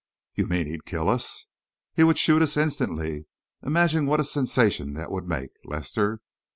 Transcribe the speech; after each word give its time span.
"You 0.33 0.47
mean 0.47 0.65
he'd 0.65 0.85
kill 0.87 1.07
us?" 1.09 1.45
"He 1.93 2.03
would 2.03 2.17
shoot 2.17 2.41
us 2.41 2.57
instantly. 2.57 3.27
Imagine 3.61 4.07
what 4.07 4.19
a 4.19 4.23
sensation 4.23 4.95
that 4.95 5.11
would 5.11 5.27
make, 5.27 5.51
Lester. 5.63 6.21